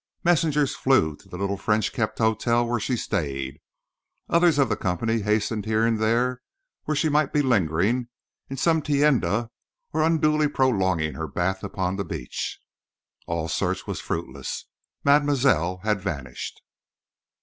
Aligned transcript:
Messengers 0.23 0.75
flew 0.75 1.15
to 1.17 1.29
the 1.29 1.37
little 1.37 1.57
French 1.57 1.93
kept 1.93 2.17
hotel 2.17 2.65
where 2.65 2.79
she 2.79 2.97
stayed; 2.97 3.59
others 4.27 4.57
of 4.57 4.67
the 4.67 4.75
company 4.75 5.19
hastened 5.19 5.65
here 5.65 5.85
or 5.85 5.91
there 5.95 6.41
where 6.85 6.95
she 6.95 7.07
might 7.07 7.31
be 7.31 7.43
lingering 7.43 8.07
in 8.49 8.57
some 8.57 8.81
tienda 8.81 9.51
or 9.93 10.01
unduly 10.01 10.47
prolonging 10.47 11.13
her 11.13 11.27
bath 11.27 11.63
upon 11.63 11.97
the 11.97 12.03
beach. 12.03 12.59
All 13.27 13.47
search 13.47 13.85
was 13.85 14.01
fruitless. 14.01 14.65
Mademoiselle 15.03 15.81
had 15.83 16.01
vanished. 16.01 16.63